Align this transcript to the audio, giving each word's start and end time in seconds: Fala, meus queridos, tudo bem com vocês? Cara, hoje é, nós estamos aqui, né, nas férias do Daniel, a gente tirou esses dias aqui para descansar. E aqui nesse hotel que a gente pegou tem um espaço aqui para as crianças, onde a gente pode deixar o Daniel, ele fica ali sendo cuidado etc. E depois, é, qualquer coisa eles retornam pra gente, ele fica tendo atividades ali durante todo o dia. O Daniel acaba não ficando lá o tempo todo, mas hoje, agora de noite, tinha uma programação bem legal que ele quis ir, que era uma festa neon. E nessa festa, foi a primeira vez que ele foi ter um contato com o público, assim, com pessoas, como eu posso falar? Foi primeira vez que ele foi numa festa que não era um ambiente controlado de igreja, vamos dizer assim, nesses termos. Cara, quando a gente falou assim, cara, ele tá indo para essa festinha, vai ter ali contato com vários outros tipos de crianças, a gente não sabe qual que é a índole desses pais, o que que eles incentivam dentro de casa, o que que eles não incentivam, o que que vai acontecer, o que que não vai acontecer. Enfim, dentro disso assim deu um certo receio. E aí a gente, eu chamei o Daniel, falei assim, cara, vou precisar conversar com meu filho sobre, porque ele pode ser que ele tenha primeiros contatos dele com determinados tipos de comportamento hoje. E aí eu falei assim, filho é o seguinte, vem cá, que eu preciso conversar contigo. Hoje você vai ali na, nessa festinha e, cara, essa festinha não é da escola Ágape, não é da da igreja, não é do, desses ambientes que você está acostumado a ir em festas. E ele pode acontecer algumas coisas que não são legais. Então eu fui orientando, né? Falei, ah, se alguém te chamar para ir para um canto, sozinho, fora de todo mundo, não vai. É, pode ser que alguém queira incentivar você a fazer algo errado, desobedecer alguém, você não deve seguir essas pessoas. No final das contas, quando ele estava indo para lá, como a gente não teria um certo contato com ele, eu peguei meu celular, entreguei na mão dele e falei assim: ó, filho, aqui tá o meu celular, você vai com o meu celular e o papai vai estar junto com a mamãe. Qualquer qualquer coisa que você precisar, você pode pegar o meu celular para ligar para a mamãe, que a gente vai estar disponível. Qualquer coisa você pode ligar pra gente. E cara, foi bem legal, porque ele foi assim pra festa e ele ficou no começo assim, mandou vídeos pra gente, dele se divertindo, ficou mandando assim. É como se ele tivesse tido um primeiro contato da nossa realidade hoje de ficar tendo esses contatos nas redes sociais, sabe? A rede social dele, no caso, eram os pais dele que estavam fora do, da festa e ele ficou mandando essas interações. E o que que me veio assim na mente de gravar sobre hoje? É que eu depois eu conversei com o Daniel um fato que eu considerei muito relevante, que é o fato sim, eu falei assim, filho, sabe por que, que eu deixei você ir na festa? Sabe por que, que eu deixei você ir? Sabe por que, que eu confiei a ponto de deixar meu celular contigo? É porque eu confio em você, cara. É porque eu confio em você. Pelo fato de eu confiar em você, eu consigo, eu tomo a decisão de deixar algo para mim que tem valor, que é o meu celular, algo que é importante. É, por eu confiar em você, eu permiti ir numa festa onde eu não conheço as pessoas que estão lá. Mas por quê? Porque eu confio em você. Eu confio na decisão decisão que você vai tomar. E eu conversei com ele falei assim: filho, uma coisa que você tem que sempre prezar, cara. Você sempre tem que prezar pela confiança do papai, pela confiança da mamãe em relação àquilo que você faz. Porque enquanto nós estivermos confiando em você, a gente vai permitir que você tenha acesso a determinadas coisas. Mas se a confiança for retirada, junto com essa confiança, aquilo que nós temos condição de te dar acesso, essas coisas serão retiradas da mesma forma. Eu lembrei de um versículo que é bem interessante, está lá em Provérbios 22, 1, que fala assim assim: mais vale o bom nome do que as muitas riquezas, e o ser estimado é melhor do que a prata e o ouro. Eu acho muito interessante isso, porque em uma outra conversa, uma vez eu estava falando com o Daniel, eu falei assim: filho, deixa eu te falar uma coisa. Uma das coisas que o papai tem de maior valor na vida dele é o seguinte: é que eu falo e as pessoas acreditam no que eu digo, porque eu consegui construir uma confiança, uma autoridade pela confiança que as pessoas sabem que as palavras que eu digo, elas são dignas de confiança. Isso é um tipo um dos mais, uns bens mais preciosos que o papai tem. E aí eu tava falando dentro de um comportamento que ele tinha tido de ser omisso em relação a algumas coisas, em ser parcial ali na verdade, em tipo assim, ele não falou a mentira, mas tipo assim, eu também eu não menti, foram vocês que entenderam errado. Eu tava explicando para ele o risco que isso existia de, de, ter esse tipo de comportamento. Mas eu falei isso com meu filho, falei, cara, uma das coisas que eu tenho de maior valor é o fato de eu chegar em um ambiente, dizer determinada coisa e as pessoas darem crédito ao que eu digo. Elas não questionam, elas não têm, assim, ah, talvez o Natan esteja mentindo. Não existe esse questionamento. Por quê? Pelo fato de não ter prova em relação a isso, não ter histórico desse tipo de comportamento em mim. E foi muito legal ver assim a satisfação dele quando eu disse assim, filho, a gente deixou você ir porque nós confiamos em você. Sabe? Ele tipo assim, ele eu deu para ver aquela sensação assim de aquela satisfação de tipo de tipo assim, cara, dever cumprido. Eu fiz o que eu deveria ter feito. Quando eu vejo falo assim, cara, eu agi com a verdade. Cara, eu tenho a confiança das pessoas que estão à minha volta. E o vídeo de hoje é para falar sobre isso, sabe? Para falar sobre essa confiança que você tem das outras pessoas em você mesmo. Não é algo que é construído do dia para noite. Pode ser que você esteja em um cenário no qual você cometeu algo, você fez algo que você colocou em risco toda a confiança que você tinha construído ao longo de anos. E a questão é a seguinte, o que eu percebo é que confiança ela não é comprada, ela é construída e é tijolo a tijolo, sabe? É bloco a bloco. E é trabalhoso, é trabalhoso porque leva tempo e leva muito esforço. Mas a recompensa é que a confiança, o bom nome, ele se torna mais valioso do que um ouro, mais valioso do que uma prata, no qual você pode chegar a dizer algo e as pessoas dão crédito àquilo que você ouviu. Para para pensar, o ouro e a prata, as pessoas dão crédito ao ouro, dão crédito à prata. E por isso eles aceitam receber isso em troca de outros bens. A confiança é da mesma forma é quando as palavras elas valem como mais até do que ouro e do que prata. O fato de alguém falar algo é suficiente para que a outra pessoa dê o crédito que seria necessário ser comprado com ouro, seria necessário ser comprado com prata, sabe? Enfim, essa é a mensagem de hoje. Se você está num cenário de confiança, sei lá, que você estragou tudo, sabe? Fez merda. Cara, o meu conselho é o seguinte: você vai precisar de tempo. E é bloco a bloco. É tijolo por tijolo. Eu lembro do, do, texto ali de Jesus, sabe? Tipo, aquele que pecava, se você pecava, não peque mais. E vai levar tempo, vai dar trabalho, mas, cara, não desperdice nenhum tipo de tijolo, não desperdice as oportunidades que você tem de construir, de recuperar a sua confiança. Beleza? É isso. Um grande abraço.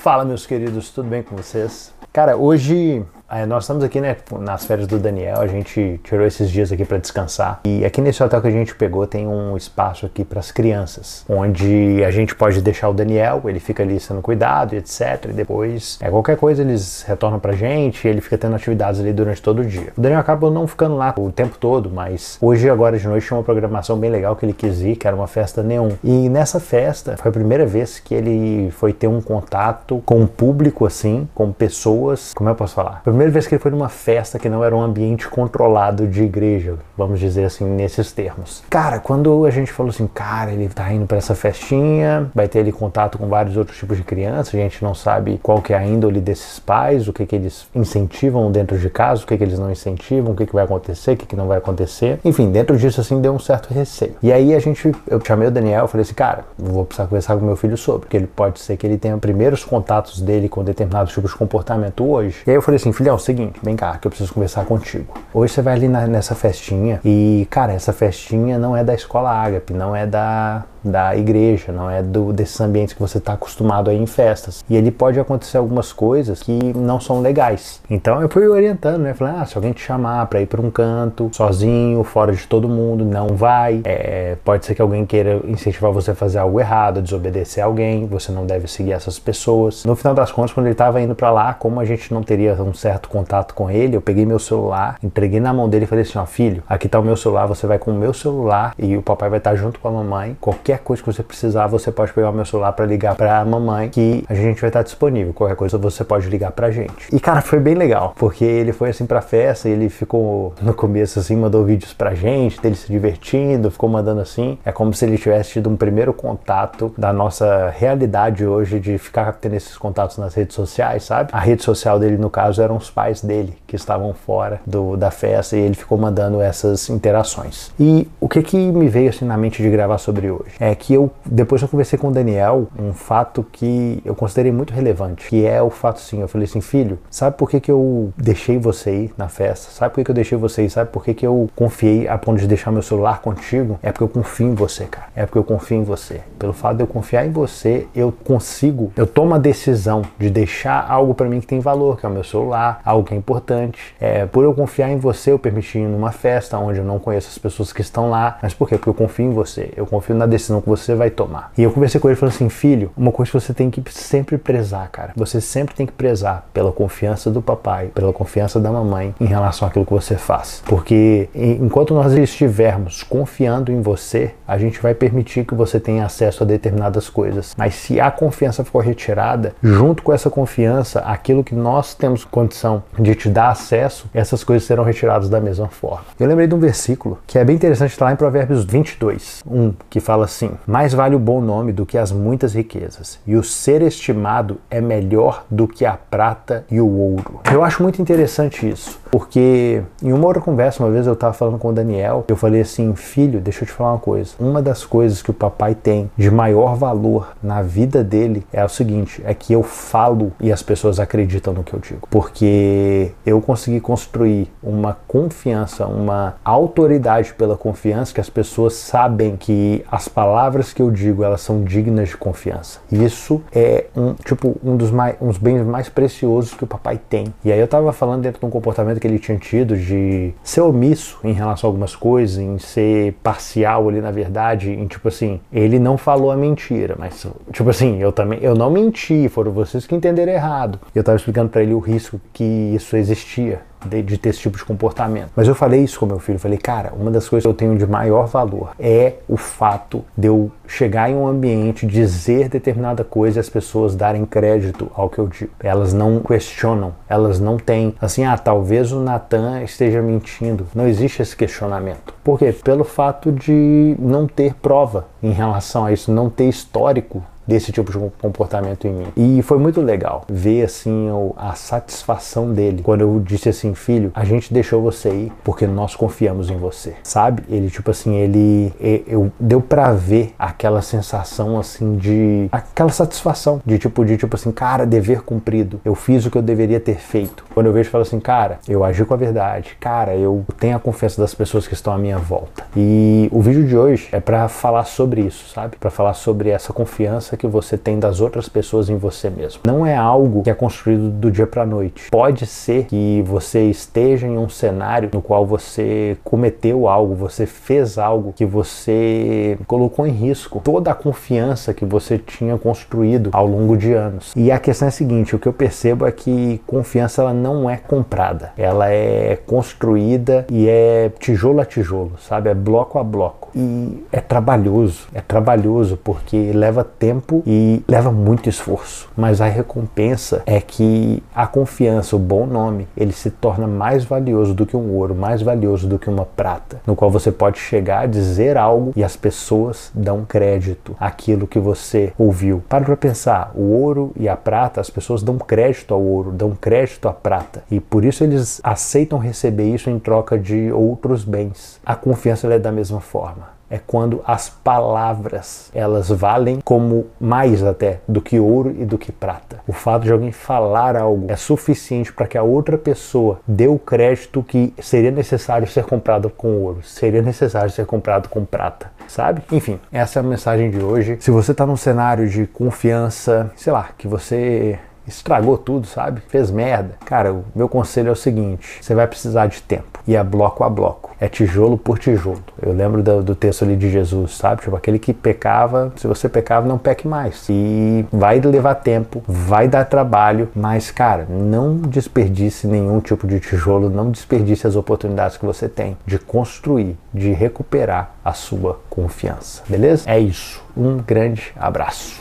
Fala, 0.00 0.24
meus 0.24 0.46
queridos, 0.46 0.88
tudo 0.88 1.10
bem 1.10 1.22
com 1.22 1.36
vocês? 1.36 1.92
Cara, 2.10 2.34
hoje 2.34 3.04
é, 3.30 3.46
nós 3.46 3.64
estamos 3.64 3.84
aqui, 3.84 4.00
né, 4.00 4.16
nas 4.40 4.64
férias 4.64 4.86
do 4.86 4.98
Daniel, 4.98 5.40
a 5.40 5.46
gente 5.46 6.00
tirou 6.02 6.26
esses 6.26 6.50
dias 6.50 6.72
aqui 6.72 6.84
para 6.84 6.98
descansar. 6.98 7.60
E 7.64 7.84
aqui 7.84 8.00
nesse 8.00 8.22
hotel 8.22 8.40
que 8.40 8.48
a 8.48 8.50
gente 8.50 8.74
pegou 8.74 9.06
tem 9.06 9.26
um 9.26 9.56
espaço 9.56 10.06
aqui 10.06 10.24
para 10.24 10.40
as 10.40 10.50
crianças, 10.50 11.24
onde 11.28 12.02
a 12.04 12.10
gente 12.10 12.34
pode 12.34 12.60
deixar 12.60 12.88
o 12.88 12.94
Daniel, 12.94 13.42
ele 13.46 13.60
fica 13.60 13.82
ali 13.82 14.00
sendo 14.00 14.20
cuidado 14.20 14.74
etc. 14.74 15.26
E 15.28 15.32
depois, 15.32 15.98
é, 16.00 16.10
qualquer 16.10 16.36
coisa 16.36 16.62
eles 16.62 17.04
retornam 17.06 17.38
pra 17.38 17.52
gente, 17.52 18.06
ele 18.06 18.20
fica 18.20 18.36
tendo 18.36 18.56
atividades 18.56 19.00
ali 19.00 19.12
durante 19.12 19.40
todo 19.40 19.60
o 19.60 19.64
dia. 19.64 19.92
O 19.96 20.00
Daniel 20.00 20.20
acaba 20.20 20.50
não 20.50 20.66
ficando 20.66 20.96
lá 20.96 21.14
o 21.16 21.30
tempo 21.30 21.56
todo, 21.58 21.90
mas 21.90 22.38
hoje, 22.40 22.68
agora 22.68 22.98
de 22.98 23.06
noite, 23.06 23.26
tinha 23.26 23.36
uma 23.36 23.44
programação 23.44 23.96
bem 23.96 24.10
legal 24.10 24.34
que 24.34 24.44
ele 24.44 24.52
quis 24.52 24.80
ir, 24.80 24.96
que 24.96 25.06
era 25.06 25.14
uma 25.14 25.26
festa 25.26 25.62
neon. 25.62 25.90
E 26.02 26.28
nessa 26.28 26.58
festa, 26.58 27.16
foi 27.16 27.28
a 27.28 27.32
primeira 27.32 27.66
vez 27.66 27.98
que 27.98 28.14
ele 28.14 28.70
foi 28.72 28.92
ter 28.92 29.06
um 29.06 29.20
contato 29.20 30.02
com 30.04 30.22
o 30.22 30.26
público, 30.26 30.86
assim, 30.86 31.28
com 31.34 31.52
pessoas, 31.52 32.32
como 32.34 32.48
eu 32.48 32.54
posso 32.54 32.74
falar? 32.74 33.00
Foi 33.04 33.12
primeira 33.20 33.34
vez 33.34 33.46
que 33.46 33.54
ele 33.54 33.60
foi 33.60 33.70
numa 33.70 33.90
festa 33.90 34.38
que 34.38 34.48
não 34.48 34.64
era 34.64 34.74
um 34.74 34.80
ambiente 34.80 35.28
controlado 35.28 36.06
de 36.06 36.22
igreja, 36.22 36.76
vamos 36.96 37.20
dizer 37.20 37.44
assim, 37.44 37.66
nesses 37.66 38.12
termos. 38.12 38.62
Cara, 38.70 38.98
quando 38.98 39.44
a 39.44 39.50
gente 39.50 39.70
falou 39.70 39.90
assim, 39.90 40.06
cara, 40.06 40.52
ele 40.52 40.70
tá 40.70 40.90
indo 40.90 41.04
para 41.04 41.18
essa 41.18 41.34
festinha, 41.34 42.30
vai 42.34 42.48
ter 42.48 42.60
ali 42.60 42.72
contato 42.72 43.18
com 43.18 43.28
vários 43.28 43.58
outros 43.58 43.76
tipos 43.76 43.98
de 43.98 44.04
crianças, 44.04 44.54
a 44.54 44.56
gente 44.56 44.82
não 44.82 44.94
sabe 44.94 45.38
qual 45.42 45.60
que 45.60 45.74
é 45.74 45.76
a 45.76 45.84
índole 45.84 46.18
desses 46.18 46.58
pais, 46.58 47.08
o 47.08 47.12
que 47.12 47.26
que 47.26 47.36
eles 47.36 47.68
incentivam 47.74 48.50
dentro 48.50 48.78
de 48.78 48.88
casa, 48.88 49.22
o 49.22 49.26
que 49.26 49.36
que 49.36 49.44
eles 49.44 49.58
não 49.58 49.70
incentivam, 49.70 50.32
o 50.32 50.34
que 50.34 50.46
que 50.46 50.54
vai 50.54 50.64
acontecer, 50.64 51.12
o 51.12 51.16
que 51.18 51.26
que 51.26 51.36
não 51.36 51.46
vai 51.46 51.58
acontecer. 51.58 52.18
Enfim, 52.24 52.50
dentro 52.50 52.74
disso 52.78 53.02
assim 53.02 53.20
deu 53.20 53.34
um 53.34 53.38
certo 53.38 53.74
receio. 53.74 54.14
E 54.22 54.32
aí 54.32 54.54
a 54.54 54.58
gente, 54.58 54.94
eu 55.06 55.20
chamei 55.22 55.46
o 55.46 55.50
Daniel, 55.50 55.86
falei 55.88 56.04
assim, 56.04 56.14
cara, 56.14 56.46
vou 56.58 56.86
precisar 56.86 57.06
conversar 57.06 57.36
com 57.36 57.44
meu 57.44 57.56
filho 57.56 57.76
sobre, 57.76 58.00
porque 58.00 58.16
ele 58.16 58.26
pode 58.28 58.60
ser 58.60 58.78
que 58.78 58.86
ele 58.86 58.96
tenha 58.96 59.18
primeiros 59.18 59.62
contatos 59.62 60.22
dele 60.22 60.48
com 60.48 60.64
determinados 60.64 61.12
tipos 61.12 61.32
de 61.32 61.36
comportamento 61.36 62.02
hoje. 62.10 62.38
E 62.46 62.50
aí 62.50 62.56
eu 62.56 62.62
falei 62.62 62.76
assim, 62.76 62.90
filho 62.94 63.09
é 63.10 63.14
o 63.14 63.18
seguinte, 63.18 63.58
vem 63.62 63.76
cá, 63.76 63.98
que 63.98 64.06
eu 64.06 64.10
preciso 64.10 64.32
conversar 64.32 64.64
contigo. 64.64 65.12
Hoje 65.34 65.52
você 65.52 65.62
vai 65.62 65.74
ali 65.74 65.88
na, 65.88 66.06
nessa 66.06 66.34
festinha 66.34 67.00
e, 67.04 67.46
cara, 67.50 67.72
essa 67.72 67.92
festinha 67.92 68.58
não 68.58 68.76
é 68.76 68.82
da 68.84 68.94
escola 68.94 69.30
Ágape, 69.30 69.72
não 69.72 69.94
é 69.94 70.06
da 70.06 70.64
da 70.84 71.16
igreja, 71.16 71.72
não 71.72 71.90
é 71.90 72.02
do, 72.02 72.32
desses 72.32 72.60
ambientes 72.60 72.94
que 72.94 73.00
você 73.00 73.18
está 73.18 73.34
acostumado 73.34 73.90
a 73.90 73.94
ir 73.94 74.00
em 74.00 74.06
festas. 74.06 74.64
E 74.68 74.76
ele 74.76 74.90
pode 74.90 75.18
acontecer 75.18 75.58
algumas 75.58 75.92
coisas 75.92 76.42
que 76.42 76.58
não 76.76 77.00
são 77.00 77.20
legais. 77.20 77.80
Então 77.88 78.20
eu 78.20 78.28
fui 78.28 78.46
orientando, 78.46 79.02
né? 79.02 79.14
Falei, 79.14 79.34
ah, 79.38 79.46
se 79.46 79.56
alguém 79.56 79.72
te 79.72 79.80
chamar 79.80 80.26
para 80.26 80.40
ir 80.40 80.46
para 80.46 80.60
um 80.60 80.70
canto, 80.70 81.30
sozinho, 81.32 82.02
fora 82.04 82.32
de 82.32 82.46
todo 82.46 82.68
mundo, 82.68 83.04
não 83.04 83.28
vai. 83.28 83.80
É, 83.84 84.36
pode 84.44 84.66
ser 84.66 84.74
que 84.74 84.82
alguém 84.82 85.04
queira 85.04 85.40
incentivar 85.44 85.92
você 85.92 86.12
a 86.12 86.14
fazer 86.14 86.38
algo 86.38 86.60
errado, 86.60 87.02
desobedecer 87.02 87.62
alguém, 87.64 88.06
você 88.06 88.32
não 88.32 88.46
deve 88.46 88.68
seguir 88.68 88.92
essas 88.92 89.18
pessoas. 89.18 89.84
No 89.84 89.96
final 89.96 90.14
das 90.14 90.30
contas, 90.32 90.52
quando 90.52 90.66
ele 90.66 90.72
estava 90.72 91.00
indo 91.00 91.14
para 91.14 91.30
lá, 91.30 91.54
como 91.54 91.80
a 91.80 91.84
gente 91.84 92.12
não 92.12 92.22
teria 92.22 92.54
um 92.62 92.74
certo 92.74 93.08
contato 93.08 93.54
com 93.54 93.70
ele, 93.70 93.96
eu 93.96 94.00
peguei 94.00 94.24
meu 94.24 94.38
celular, 94.38 94.96
entreguei 95.02 95.40
na 95.40 95.52
mão 95.52 95.68
dele 95.68 95.84
e 95.84 95.88
falei 95.88 96.02
assim: 96.02 96.18
ó, 96.18 96.26
filho, 96.26 96.62
aqui 96.68 96.88
tá 96.88 96.98
o 96.98 97.02
meu 97.02 97.16
celular, 97.16 97.46
você 97.46 97.66
vai 97.66 97.78
com 97.78 97.90
o 97.90 97.94
meu 97.94 98.12
celular 98.12 98.74
e 98.78 98.96
o 98.96 99.02
papai 99.02 99.28
vai 99.28 99.38
estar 99.38 99.54
junto 99.54 99.80
com 99.80 99.88
a 99.88 99.90
mamãe. 99.90 100.36
Qualquer 100.40 100.69
qualquer 100.78 100.84
coisa 100.84 101.02
que 101.02 101.12
você 101.12 101.22
precisar, 101.22 101.66
você 101.66 101.90
pode 101.90 102.12
pegar 102.12 102.30
o 102.30 102.32
meu 102.32 102.44
celular 102.44 102.72
para 102.72 102.86
ligar 102.86 103.14
para 103.14 103.40
a 103.40 103.44
mamãe, 103.44 103.88
que 103.88 104.24
a 104.28 104.34
gente 104.34 104.60
vai 104.60 104.68
estar 104.68 104.82
disponível. 104.82 105.32
Qualquer 105.32 105.56
coisa 105.56 105.78
você 105.78 106.04
pode 106.04 106.28
ligar 106.28 106.52
pra 106.52 106.70
gente. 106.70 107.08
E 107.12 107.18
cara, 107.18 107.40
foi 107.40 107.58
bem 107.58 107.74
legal, 107.74 108.14
porque 108.16 108.44
ele 108.44 108.72
foi 108.72 108.90
assim 108.90 109.06
pra 109.06 109.20
festa 109.20 109.68
e 109.68 109.72
ele 109.72 109.88
ficou 109.88 110.54
no 110.60 110.74
começo 110.74 111.18
assim, 111.18 111.36
mandou 111.36 111.64
vídeos 111.64 111.92
pra 111.92 112.14
gente, 112.14 112.60
dele 112.60 112.74
se 112.74 112.90
divertindo, 112.90 113.70
ficou 113.70 113.88
mandando 113.88 114.20
assim. 114.20 114.58
É 114.64 114.72
como 114.72 114.92
se 114.92 115.04
ele 115.04 115.18
tivesse 115.18 115.52
tido 115.52 115.70
um 115.70 115.76
primeiro 115.76 116.12
contato 116.12 116.92
da 116.96 117.12
nossa 117.12 117.72
realidade 117.76 118.46
hoje 118.46 118.78
de 118.78 118.98
ficar 118.98 119.32
tendo 119.34 119.54
esses 119.54 119.76
contatos 119.76 120.18
nas 120.18 120.34
redes 120.34 120.54
sociais, 120.54 121.04
sabe? 121.04 121.30
A 121.32 121.40
rede 121.40 121.62
social 121.62 121.98
dele, 121.98 122.16
no 122.16 122.30
caso, 122.30 122.62
eram 122.62 122.76
os 122.76 122.90
pais 122.90 123.22
dele 123.22 123.54
que 123.66 123.76
estavam 123.76 124.12
fora 124.14 124.60
do, 124.66 124.96
da 124.96 125.10
festa 125.10 125.56
e 125.56 125.60
ele 125.60 125.74
ficou 125.74 125.98
mandando 125.98 126.40
essas 126.40 126.88
interações. 126.88 127.70
E 127.78 128.06
o 128.20 128.28
que 128.28 128.42
que 128.42 128.56
me 128.56 128.88
veio 128.88 129.10
assim 129.10 129.24
na 129.24 129.36
mente 129.36 129.62
de 129.62 129.70
gravar 129.70 129.98
sobre 129.98 130.30
hoje? 130.30 130.52
É 130.60 130.74
que 130.74 130.92
eu 130.92 131.10
depois 131.24 131.62
eu 131.62 131.68
conversei 131.68 131.98
com 131.98 132.08
o 132.08 132.12
Daniel 132.12 132.68
um 132.78 132.92
fato 132.92 133.44
que 133.50 134.02
eu 134.04 134.14
considerei 134.14 134.52
muito 134.52 134.72
relevante, 134.72 135.28
que 135.28 135.46
é 135.46 135.62
o 135.62 135.70
fato 135.70 136.00
sim, 136.00 136.20
eu 136.20 136.28
falei 136.28 136.46
assim, 136.46 136.60
filho, 136.60 136.98
sabe 137.10 137.36
por 137.36 137.48
que, 137.48 137.58
que 137.58 137.70
eu 137.70 138.12
deixei 138.16 138.58
você 138.58 139.04
ir 139.04 139.14
na 139.16 139.28
festa? 139.28 139.70
Sabe 139.72 139.94
por 139.94 140.00
que, 140.00 140.04
que 140.04 140.10
eu 140.10 140.14
deixei 140.14 140.36
você 140.36 140.64
ir? 140.64 140.70
Sabe 140.70 140.90
por 140.90 141.04
que, 141.04 141.14
que 141.14 141.26
eu 141.26 141.48
confiei 141.56 142.06
a 142.06 142.18
ponto 142.18 142.38
de 142.38 142.46
deixar 142.46 142.70
meu 142.70 142.82
celular 142.82 143.20
contigo? 143.20 143.78
É 143.82 143.90
porque 143.90 144.04
eu 144.04 144.08
confio 144.08 144.48
em 144.48 144.54
você, 144.54 144.84
cara. 144.84 145.06
É 145.16 145.24
porque 145.24 145.38
eu 145.38 145.44
confio 145.44 145.78
em 145.78 145.84
você. 145.84 146.20
Pelo 146.38 146.52
fato 146.52 146.76
de 146.76 146.82
eu 146.82 146.86
confiar 146.86 147.24
em 147.24 147.30
você, 147.30 147.86
eu 147.94 148.12
consigo, 148.12 148.92
eu 148.96 149.06
tomo 149.06 149.34
a 149.34 149.38
decisão 149.38 150.02
de 150.18 150.28
deixar 150.28 150.86
algo 150.88 151.14
para 151.14 151.28
mim 151.28 151.40
que 151.40 151.46
tem 151.46 151.60
valor, 151.60 151.98
que 151.98 152.04
é 152.04 152.08
o 152.08 152.12
meu 152.12 152.24
celular, 152.24 152.80
algo 152.84 153.06
que 153.06 153.14
é 153.14 153.16
importante. 153.16 153.94
É, 154.00 154.26
por 154.26 154.44
eu 154.44 154.52
confiar 154.52 154.90
em 154.90 154.98
você, 154.98 155.32
eu 155.32 155.38
permiti 155.38 155.78
ir 155.78 155.86
numa 155.86 156.12
festa 156.12 156.58
onde 156.58 156.78
eu 156.78 156.84
não 156.84 156.98
conheço 156.98 157.28
as 157.28 157.38
pessoas 157.38 157.72
que 157.72 157.80
estão 157.80 158.10
lá. 158.10 158.38
Mas 158.42 158.52
por 158.52 158.68
quê? 158.68 158.76
Porque 158.76 158.90
eu 158.90 158.94
confio 158.94 159.26
em 159.26 159.32
você. 159.32 159.72
Eu 159.76 159.86
confio 159.86 160.14
na 160.14 160.26
decisão 160.26 160.49
decisão 160.50 160.60
que 160.60 160.68
você 160.68 160.94
vai 160.94 161.10
tomar. 161.10 161.52
E 161.56 161.62
eu 161.62 161.70
conversei 161.70 162.00
com 162.00 162.08
ele 162.08 162.16
falei 162.16 162.34
assim: 162.34 162.48
filho, 162.48 162.90
uma 162.96 163.12
coisa 163.12 163.30
que 163.30 163.40
você 163.40 163.54
tem 163.54 163.70
que 163.70 163.82
sempre 163.90 164.36
prezar, 164.36 164.88
cara. 164.90 165.12
Você 165.16 165.40
sempre 165.40 165.74
tem 165.74 165.86
que 165.86 165.92
prezar 165.92 166.46
pela 166.52 166.72
confiança 166.72 167.30
do 167.30 167.40
papai, 167.40 167.88
pela 167.94 168.12
confiança 168.12 168.58
da 168.58 168.70
mamãe 168.70 169.14
em 169.20 169.26
relação 169.26 169.66
àquilo 169.66 169.86
que 169.86 169.92
você 169.92 170.16
faz. 170.16 170.62
Porque 170.66 171.28
enquanto 171.34 171.94
nós 171.94 172.12
estivermos 172.12 173.02
confiando 173.02 173.70
em 173.70 173.80
você, 173.80 174.34
a 174.46 174.58
gente 174.58 174.80
vai 174.80 174.94
permitir 174.94 175.44
que 175.44 175.54
você 175.54 175.78
tenha 175.78 176.04
acesso 176.04 176.42
a 176.42 176.46
determinadas 176.46 177.08
coisas. 177.08 177.54
Mas 177.56 177.74
se 177.74 178.00
a 178.00 178.10
confiança 178.10 178.64
for 178.64 178.80
retirada, 178.80 179.54
junto 179.62 180.02
com 180.02 180.12
essa 180.12 180.28
confiança, 180.28 181.00
aquilo 181.00 181.44
que 181.44 181.54
nós 181.54 181.94
temos 181.94 182.24
condição 182.24 182.82
de 182.98 183.14
te 183.14 183.28
dar 183.28 183.50
acesso, 183.50 184.08
essas 184.12 184.42
coisas 184.42 184.66
serão 184.66 184.84
retiradas 184.84 185.28
da 185.28 185.40
mesma 185.40 185.68
forma. 185.68 186.04
Eu 186.18 186.26
lembrei 186.26 186.46
de 186.46 186.54
um 186.54 186.58
versículo 186.58 187.18
que 187.26 187.38
é 187.38 187.44
bem 187.44 187.56
interessante, 187.56 187.92
está 187.92 188.06
lá 188.06 188.12
em 188.12 188.16
Provérbios 188.16 188.64
22, 188.64 189.42
1, 189.46 189.74
que 189.88 190.00
fala 190.00 190.24
assim 190.24 190.39
assim: 190.40 190.52
mais 190.66 190.94
vale 190.94 191.14
o 191.14 191.18
bom 191.18 191.40
nome 191.40 191.72
do 191.72 191.84
que 191.84 191.98
as 191.98 192.10
muitas 192.10 192.54
riquezas, 192.54 193.18
e 193.26 193.36
o 193.36 193.44
ser 193.44 193.82
estimado 193.82 194.58
é 194.70 194.80
melhor 194.80 195.44
do 195.50 195.68
que 195.68 195.84
a 195.84 195.96
prata 195.96 196.64
e 196.70 196.80
o 196.80 196.88
ouro. 196.88 197.40
Eu 197.52 197.62
acho 197.62 197.82
muito 197.82 198.00
interessante 198.00 198.68
isso, 198.68 198.98
porque 199.10 199.82
em 200.02 200.12
uma 200.12 200.26
outra 200.26 200.40
conversa, 200.40 200.82
uma 200.82 200.90
vez 200.90 201.06
eu 201.06 201.14
estava 201.14 201.32
falando 201.32 201.58
com 201.58 201.68
o 201.68 201.72
Daniel, 201.72 202.24
eu 202.28 202.36
falei 202.36 202.60
assim: 202.60 202.94
filho, 202.94 203.40
deixa 203.40 203.64
eu 203.64 203.66
te 203.66 203.72
falar 203.72 203.92
uma 203.92 203.98
coisa. 203.98 204.34
Uma 204.38 204.62
das 204.62 204.84
coisas 204.84 205.20
que 205.22 205.30
o 205.30 205.34
papai 205.34 205.74
tem 205.74 206.10
de 206.16 206.30
maior 206.30 206.76
valor 206.76 207.32
na 207.42 207.62
vida 207.62 208.04
dele 208.04 208.46
é 208.52 208.64
o 208.64 208.68
seguinte: 208.68 209.20
é 209.24 209.34
que 209.34 209.52
eu 209.52 209.62
falo 209.62 210.32
e 210.40 210.52
as 210.52 210.62
pessoas 210.62 211.00
acreditam 211.00 211.52
no 211.52 211.64
que 211.64 211.74
eu 211.74 211.80
digo, 211.80 212.06
porque 212.10 213.12
eu 213.26 213.40
consegui 213.40 213.80
construir 213.80 214.50
uma 214.62 214.96
confiança, 215.08 215.86
uma 215.86 216.34
autoridade 216.44 217.34
pela 217.34 217.56
confiança 217.56 218.14
que 218.14 218.20
as 218.20 218.30
pessoas 218.30 218.74
sabem 218.74 219.36
que 219.36 219.84
as 219.90 220.08
palavras 220.08 220.72
que 220.72 220.80
eu 220.80 220.90
digo, 220.90 221.24
elas 221.24 221.40
são 221.40 221.64
dignas 221.64 222.10
de 222.10 222.16
confiança. 222.16 222.80
Isso 222.90 223.40
é 223.52 223.86
um 223.96 224.14
tipo 224.14 224.56
um 224.62 224.76
dos 224.76 224.90
mais, 224.90 225.16
uns 225.20 225.38
bens 225.38 225.62
mais 225.62 225.88
preciosos 225.88 226.54
que 226.54 226.64
o 226.64 226.66
papai 226.66 227.00
tem. 227.08 227.32
E 227.44 227.50
aí 227.52 227.58
eu 227.58 227.68
tava 227.68 227.92
falando 227.92 228.22
dentro 228.22 228.40
de 228.40 228.46
um 228.46 228.50
comportamento 228.50 228.99
que 229.00 229.06
ele 229.06 229.18
tinha 229.18 229.38
tido 229.38 229.76
de 229.76 230.32
ser 230.42 230.60
omisso 230.60 231.18
em 231.24 231.32
relação 231.32 231.66
a 231.66 231.68
algumas 231.68 231.96
coisas, 231.96 232.38
em 232.38 232.58
ser 232.58 233.14
parcial 233.22 233.88
ali 233.88 234.00
na 234.00 234.10
verdade, 234.10 234.70
em 234.70 234.86
tipo 234.86 235.08
assim, 235.08 235.40
ele 235.52 235.78
não 235.78 235.96
falou 235.96 236.30
a 236.30 236.36
mentira, 236.36 236.94
mas 236.98 237.26
tipo 237.52 237.70
assim, 237.70 238.00
eu 238.00 238.12
também 238.12 238.38
eu 238.42 238.54
não 238.54 238.70
menti, 238.70 239.28
foram 239.28 239.50
vocês 239.50 239.86
que 239.86 239.94
entenderam 239.94 240.32
errado. 240.32 240.78
Eu 240.94 241.02
tava 241.02 241.16
explicando 241.16 241.48
para 241.48 241.62
ele 241.62 241.74
o 241.74 241.78
risco 241.78 242.20
que 242.32 242.44
isso 242.44 242.96
existia 242.96 243.69
de, 243.86 244.02
de, 244.02 244.18
ter 244.18 244.30
esse 244.30 244.40
tipo 244.40 244.56
de 244.56 244.64
comportamento. 244.64 245.30
Mas 245.34 245.48
eu 245.48 245.54
falei 245.54 245.82
isso 245.82 245.98
com 246.00 246.06
meu 246.06 246.18
filho, 246.18 246.38
falei, 246.38 246.58
cara, 246.58 246.92
uma 246.98 247.10
das 247.10 247.28
coisas 247.28 247.44
que 247.44 247.48
eu 247.48 247.54
tenho 247.54 247.76
de 247.76 247.86
maior 247.86 248.26
valor 248.26 248.70
é 248.78 249.14
o 249.28 249.36
fato 249.36 250.04
de 250.16 250.28
eu 250.28 250.50
chegar 250.66 251.10
em 251.10 251.14
um 251.14 251.26
ambiente, 251.26 251.86
dizer 251.86 252.48
determinada 252.48 253.02
coisa 253.02 253.38
e 253.38 253.40
as 253.40 253.48
pessoas 253.48 253.94
darem 253.94 254.24
crédito 254.24 254.90
ao 254.94 255.08
que 255.08 255.18
eu 255.18 255.26
digo. 255.26 255.50
Elas 255.60 255.92
não 255.92 256.20
questionam, 256.20 256.94
elas 257.08 257.40
não 257.40 257.56
têm, 257.56 257.94
assim, 258.00 258.24
ah, 258.24 258.38
talvez 258.38 258.92
o 258.92 259.00
Natan 259.00 259.62
esteja 259.62 260.00
mentindo. 260.00 260.66
Não 260.74 260.86
existe 260.86 261.22
esse 261.22 261.36
questionamento. 261.36 262.14
Por 262.22 262.38
quê? 262.38 262.52
Pelo 262.52 262.84
fato 262.84 263.32
de 263.32 263.96
não 263.98 264.26
ter 264.26 264.54
prova 264.54 265.06
em 265.22 265.32
relação 265.32 265.86
a 265.86 265.92
isso, 265.92 266.12
não 266.12 266.30
ter 266.30 266.48
histórico 266.48 267.22
desse 267.50 267.72
tipo 267.72 267.90
de 267.90 267.98
comportamento 268.20 268.86
em 268.86 268.92
mim. 268.92 269.06
E 269.16 269.42
foi 269.42 269.58
muito 269.58 269.80
legal 269.80 270.24
ver 270.30 270.62
assim 270.62 271.08
a 271.36 271.54
satisfação 271.54 272.52
dele 272.52 272.82
quando 272.82 273.00
eu 273.00 273.20
disse 273.20 273.48
assim, 273.48 273.74
filho, 273.74 274.12
a 274.14 274.24
gente 274.24 274.54
deixou 274.54 274.80
você 274.80 275.10
ir 275.10 275.32
porque 275.42 275.66
nós 275.66 275.96
confiamos 275.96 276.48
em 276.48 276.56
você. 276.56 276.94
Sabe? 277.02 277.42
Ele 277.48 277.68
tipo 277.68 277.90
assim, 277.90 278.16
ele 278.16 278.72
eu 279.06 279.32
deu 279.38 279.60
para 279.60 279.92
ver 279.92 280.32
aquela 280.38 280.80
sensação 280.80 281.58
assim 281.58 281.96
de 281.96 282.48
aquela 282.52 282.90
satisfação 282.90 283.60
de 283.66 283.78
tipo 283.78 284.04
de 284.04 284.16
tipo 284.16 284.36
assim, 284.36 284.52
cara, 284.52 284.86
dever 284.86 285.22
cumprido. 285.22 285.80
Eu 285.84 285.96
fiz 285.96 286.24
o 286.24 286.30
que 286.30 286.38
eu 286.38 286.42
deveria 286.42 286.78
ter 286.78 286.98
feito. 286.98 287.44
Quando 287.52 287.66
eu 287.66 287.72
vejo 287.72 287.90
falo 287.90 288.02
assim, 288.02 288.20
cara, 288.20 288.60
eu 288.68 288.84
agi 288.84 289.04
com 289.04 289.14
a 289.14 289.16
verdade. 289.16 289.76
Cara, 289.80 290.14
eu 290.14 290.44
tenho 290.58 290.76
a 290.76 290.80
confiança 290.80 291.20
das 291.20 291.34
pessoas 291.34 291.66
que 291.66 291.74
estão 291.74 291.92
à 291.92 291.98
minha 291.98 292.18
volta. 292.18 292.64
E 292.76 293.28
o 293.32 293.40
vídeo 293.40 293.66
de 293.66 293.76
hoje 293.76 294.08
é 294.12 294.20
para 294.20 294.46
falar 294.48 294.84
sobre 294.84 295.22
isso, 295.22 295.48
sabe? 295.52 295.76
Para 295.76 295.90
falar 295.90 296.14
sobre 296.14 296.50
essa 296.50 296.72
confiança 296.72 297.36
que 297.40 297.46
você 297.46 297.78
tem 297.78 297.98
das 297.98 298.20
outras 298.20 298.48
pessoas 298.48 298.90
em 298.90 298.96
você 298.96 299.30
mesmo. 299.30 299.62
Não 299.66 299.86
é 299.86 299.96
algo 299.96 300.42
que 300.42 300.50
é 300.50 300.54
construído 300.54 301.08
do 301.08 301.30
dia 301.30 301.46
para 301.46 301.64
noite. 301.64 302.10
Pode 302.10 302.44
ser 302.44 302.84
que 302.84 303.22
você 303.26 303.62
esteja 303.64 304.26
em 304.26 304.36
um 304.36 304.48
cenário 304.48 305.08
no 305.12 305.22
qual 305.22 305.46
você 305.46 306.18
cometeu 306.22 306.86
algo, 306.86 307.14
você 307.14 307.46
fez 307.46 307.96
algo 307.96 308.34
que 308.34 308.44
você 308.44 309.58
colocou 309.66 310.06
em 310.06 310.10
risco 310.10 310.60
toda 310.62 310.90
a 310.90 310.94
confiança 310.94 311.72
que 311.72 311.84
você 311.84 312.18
tinha 312.18 312.58
construído 312.58 313.30
ao 313.32 313.46
longo 313.46 313.76
de 313.76 313.94
anos. 313.94 314.32
E 314.36 314.52
a 314.52 314.58
questão 314.58 314.86
é 314.86 314.90
a 314.90 314.92
seguinte, 314.92 315.34
o 315.34 315.38
que 315.38 315.48
eu 315.48 315.52
percebo 315.52 316.06
é 316.06 316.12
que 316.12 316.60
confiança 316.66 317.22
ela 317.22 317.32
não 317.32 317.70
é 317.70 317.78
comprada, 317.78 318.52
ela 318.56 318.90
é 318.90 319.38
construída 319.46 320.46
e 320.50 320.68
é 320.68 321.10
tijolo 321.18 321.60
a 321.60 321.64
tijolo, 321.64 322.12
sabe? 322.18 322.50
É 322.50 322.54
bloco 322.54 322.98
a 322.98 323.04
bloco. 323.04 323.48
E 323.54 324.04
é 324.12 324.20
trabalhoso, 324.20 325.08
é 325.14 325.20
trabalhoso 325.20 325.96
porque 325.96 326.52
leva 326.52 326.84
tempo 327.20 327.42
e 327.46 327.82
leva 327.86 328.10
muito 328.10 328.48
esforço. 328.48 329.08
Mas 329.16 329.40
a 329.40 329.46
recompensa 329.46 330.42
é 330.46 330.60
que 330.60 331.22
a 331.34 331.46
confiança, 331.46 332.16
o 332.16 332.18
bom 332.18 332.46
nome, 332.46 332.88
ele 332.96 333.12
se 333.12 333.30
torna 333.30 333.66
mais 333.66 334.04
valioso 334.04 334.54
do 334.54 334.66
que 334.66 334.76
um 334.76 334.94
ouro, 334.94 335.14
mais 335.14 335.42
valioso 335.42 335.86
do 335.86 335.98
que 335.98 336.08
uma 336.08 336.24
prata, 336.24 336.80
no 336.86 336.96
qual 336.96 337.10
você 337.10 337.30
pode 337.30 337.58
chegar 337.58 338.00
a 338.00 338.06
dizer 338.06 338.56
algo 338.56 338.92
e 338.96 339.04
as 339.04 339.16
pessoas 339.16 339.90
dão 339.94 340.24
crédito 340.24 340.96
àquilo 340.98 341.46
que 341.46 341.58
você 341.58 342.12
ouviu. 342.18 342.62
Para 342.68 342.84
para 342.84 342.96
pensar, 342.96 343.52
o 343.54 343.62
ouro 343.62 344.12
e 344.16 344.28
a 344.28 344.36
prata, 344.36 344.80
as 344.80 344.90
pessoas 344.90 345.22
dão 345.22 345.38
crédito 345.38 345.92
ao 345.92 346.02
ouro, 346.02 346.32
dão 346.32 346.52
crédito 346.52 347.08
à 347.08 347.12
prata. 347.12 347.62
E 347.70 347.78
por 347.78 348.04
isso 348.04 348.24
eles 348.24 348.60
aceitam 348.64 349.18
receber 349.18 349.74
isso 349.74 349.90
em 349.90 349.98
troca 349.98 350.38
de 350.38 350.72
outros 350.72 351.24
bens. 351.24 351.78
A 351.84 351.94
confiança 351.94 352.46
é 352.52 352.58
da 352.58 352.72
mesma 352.72 353.00
forma 353.00 353.59
é 353.70 353.78
quando 353.78 354.20
as 354.26 354.48
palavras 354.48 355.70
elas 355.72 356.08
valem 356.08 356.60
como 356.64 357.06
mais 357.20 357.62
até 357.62 358.00
do 358.06 358.20
que 358.20 358.40
ouro 358.40 358.74
e 358.76 358.84
do 358.84 358.98
que 358.98 359.12
prata. 359.12 359.60
O 359.66 359.72
fato 359.72 360.02
de 360.02 360.12
alguém 360.12 360.32
falar 360.32 360.96
algo 360.96 361.26
é 361.30 361.36
suficiente 361.36 362.12
para 362.12 362.26
que 362.26 362.36
a 362.36 362.42
outra 362.42 362.76
pessoa 362.76 363.40
dê 363.46 363.68
o 363.68 363.78
crédito 363.78 364.42
que 364.42 364.74
seria 364.80 365.10
necessário 365.10 365.66
ser 365.68 365.84
comprado 365.84 366.28
com 366.28 366.56
ouro, 366.62 366.82
seria 366.82 367.22
necessário 367.22 367.70
ser 367.70 367.86
comprado 367.86 368.28
com 368.28 368.44
prata, 368.44 368.90
sabe? 369.06 369.42
Enfim, 369.52 369.78
essa 369.92 370.18
é 370.18 370.20
a 370.20 370.24
mensagem 370.24 370.70
de 370.70 370.82
hoje. 370.82 371.16
Se 371.20 371.30
você 371.30 371.52
está 371.52 371.64
num 371.64 371.76
cenário 371.76 372.28
de 372.28 372.46
confiança, 372.46 373.50
sei 373.56 373.72
lá, 373.72 373.90
que 373.96 374.08
você 374.08 374.78
estragou 375.10 375.58
tudo, 375.58 375.86
sabe? 375.86 376.22
Fez 376.28 376.50
merda. 376.50 376.94
Cara, 377.04 377.32
o 377.32 377.44
meu 377.54 377.68
conselho 377.68 378.08
é 378.08 378.12
o 378.12 378.16
seguinte: 378.16 378.78
você 378.80 378.94
vai 378.94 379.06
precisar 379.06 379.46
de 379.46 379.60
tempo. 379.62 380.00
E 380.06 380.16
é 380.16 380.24
bloco 380.24 380.64
a 380.64 380.70
bloco. 380.70 381.10
É 381.20 381.28
tijolo 381.28 381.76
por 381.76 381.98
tijolo. 381.98 382.42
Eu 382.60 382.72
lembro 382.72 383.02
do, 383.02 383.22
do, 383.22 383.34
texto 383.34 383.62
ali 383.62 383.76
de 383.76 383.90
Jesus, 383.90 384.36
sabe? 384.36 384.62
Tipo, 384.62 384.74
aquele 384.74 384.98
que 384.98 385.12
pecava, 385.12 385.92
se 385.96 386.06
você 386.06 386.28
pecava, 386.28 386.66
não 386.66 386.78
peque 386.78 387.06
mais. 387.06 387.46
E 387.50 388.06
vai 388.10 388.40
levar 388.40 388.76
tempo, 388.76 389.22
vai 389.28 389.68
dar 389.68 389.84
trabalho, 389.84 390.48
mas, 390.54 390.90
cara, 390.90 391.26
não 391.28 391.76
desperdice 391.76 392.66
nenhum 392.66 393.00
tipo 393.00 393.26
de 393.26 393.38
tijolo, 393.38 393.90
não 393.90 394.10
desperdice 394.10 394.66
as 394.66 394.76
oportunidades 394.76 395.36
que 395.36 395.44
você 395.44 395.68
tem 395.68 395.96
de 396.06 396.18
construir, 396.18 396.96
de 397.12 397.32
recuperar 397.32 398.12
a 398.24 398.32
sua 398.32 398.80
confiança. 398.88 399.62
Beleza? 399.68 400.10
É 400.10 400.18
isso. 400.18 400.62
Um 400.76 400.96
grande 400.98 401.52
abraço. 401.56 402.20